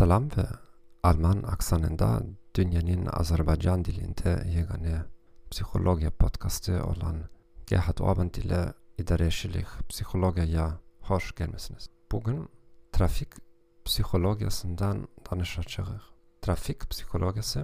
[0.00, 0.46] Selam ve
[1.02, 2.22] Alman aksanında
[2.54, 5.04] dünyanın Azerbaycan dilinde yegane
[5.50, 7.16] psikoloji podcastı olan
[7.66, 10.66] Gerhard Orban ile idareşilik psikolojiye
[11.00, 11.90] hoş gelmesiniz.
[12.12, 12.48] Bugün
[12.92, 13.28] trafik
[13.84, 16.02] psikolojisinden danışacağız.
[16.42, 17.60] Trafik psikolojisi,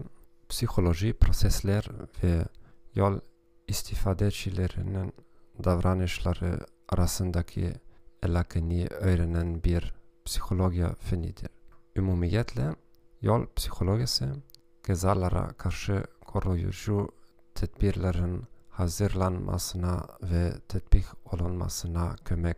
[0.49, 1.89] psikoloji prosesler
[2.23, 2.45] ve
[2.95, 3.21] yol
[3.69, 5.13] istifadecilerinin
[5.65, 7.73] davranışları arasındaki
[8.23, 9.95] elakeni öğrenen bir
[10.25, 11.57] psikoloji fenidir.
[11.97, 12.75] Ümumiyetle
[13.21, 14.25] yol psikolojisi
[14.87, 17.09] gezalara karşı koruyucu
[17.55, 22.57] tedbirlerin hazırlanmasına ve tetbik olunmasına kömek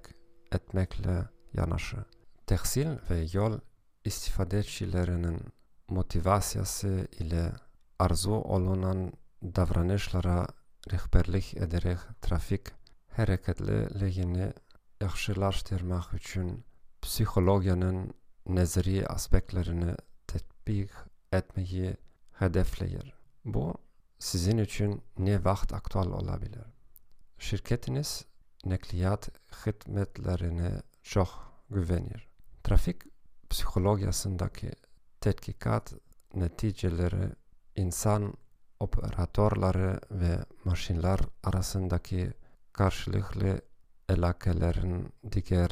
[0.52, 2.00] etmekle yanaşır.
[2.46, 3.58] Tehsil ve yol
[4.04, 5.40] istifadecilerinin
[5.88, 7.52] motivasyası ile
[7.98, 10.46] arzu olunan davranışlara
[10.92, 12.62] rehberlik ederek trafik
[13.16, 14.52] hareketliliğini
[15.00, 16.64] yaxşılaştırmak için
[17.02, 18.14] psikologyanın
[18.48, 19.94] nezri aspektlerini
[20.26, 20.90] tetbik
[21.32, 21.96] etmeyi
[22.32, 23.14] hedefleyir.
[23.44, 23.74] Bu
[24.18, 26.66] sizin için ne vakit aktual olabilir?
[27.38, 28.24] Şirketiniz
[28.64, 29.28] nakliyat
[29.66, 31.28] hizmetlerine çok
[31.70, 32.28] güvenir.
[32.64, 33.02] Trafik
[33.50, 34.72] psikolojisindeki
[35.20, 35.94] tetkikat
[36.34, 37.32] neticeleri
[37.76, 38.34] insan
[38.80, 42.32] operatörleri ve maşinler arasındaki
[42.72, 43.60] karşılıklı
[44.08, 45.70] elakelerin diğer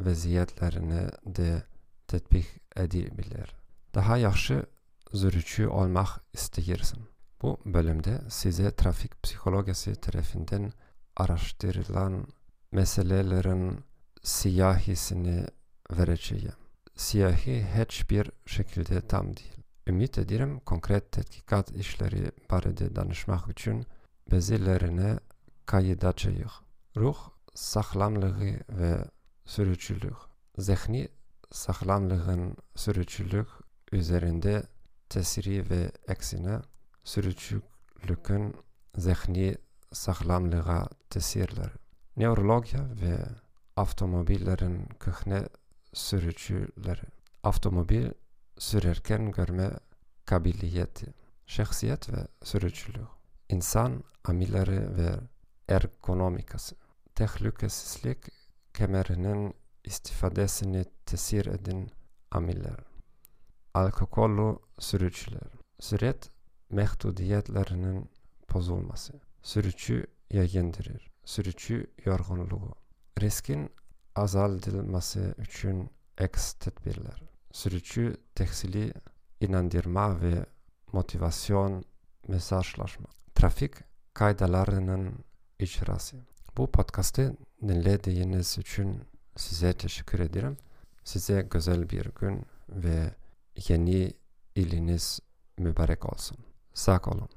[0.00, 1.62] vaziyetlerini de
[2.08, 3.54] tetbik edebilir.
[3.94, 4.66] Daha yaxşı
[5.12, 6.98] sürücü olmak istersin.
[7.42, 10.72] Bu bölümde size trafik psikolojisi tarafından
[11.16, 12.26] araştırılan
[12.72, 13.84] meselelerin
[14.22, 15.46] siyahisini
[15.90, 16.52] vereceğim.
[16.96, 19.56] Siyahi hiçbir şekilde tam değil.
[19.86, 23.86] Ümit ederim konkret tetkikat işleri barede danışmak için
[24.32, 25.20] bazılarını
[25.66, 26.50] kaydedeceğiz.
[26.96, 27.16] Ruh
[27.54, 29.04] sağlamlığı ve
[29.44, 30.16] sürücülük.
[30.58, 31.08] Zihni
[31.52, 33.48] sağlamlığın sürücülük
[33.92, 34.62] üzerinde
[35.08, 36.60] tesiri ve eksine
[37.04, 38.54] sürücülükün
[38.96, 39.56] zihni
[39.92, 41.72] sağlamlığa tesirleri.
[42.16, 43.18] Neurologiya ve
[43.76, 45.48] avtomobillerin köhne
[45.92, 47.06] sürücüleri.
[47.42, 48.10] Avtomobil
[48.58, 49.70] sürerken görme
[50.24, 51.14] kabiliyeti,
[51.46, 53.08] şahsiyet ve sürücülük.
[53.48, 55.14] İnsan amirleri ve
[55.68, 56.76] ergonomikası.
[57.14, 58.18] Tehlikesizlik
[58.74, 59.54] kemerinin
[59.86, 61.90] istifadesini tesir eden
[62.30, 62.78] amiller.
[63.74, 65.50] Alkokollu sürücüler.
[65.80, 66.30] Süret
[66.70, 68.10] mehdudiyetlerinin
[68.54, 69.12] bozulması.
[69.42, 71.10] Sürücü yayındırır.
[71.24, 72.74] Sürücü yorgunluğu.
[73.20, 73.70] Riskin
[74.16, 77.22] azaldılması için eks tedbirler.
[77.52, 78.92] Sürücü tehsili
[79.40, 80.46] inandırma ve
[80.92, 81.84] motivasyon
[82.28, 83.06] mesajlaşma.
[83.34, 83.74] Trafik
[84.14, 85.24] kaydalarının
[85.58, 86.16] icrası.
[86.56, 89.02] Bu podcast'ı dinlediğiniz için
[89.36, 90.56] size teşekkür ederim.
[91.04, 93.14] Size güzel bir gün ve
[93.68, 94.12] yeni
[94.54, 95.20] iliniz
[95.58, 96.38] mübarek olsun.
[96.74, 97.28] Sağ olun.